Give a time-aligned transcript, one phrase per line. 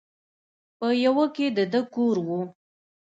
[0.77, 2.27] په يوه کښې د ده کور و.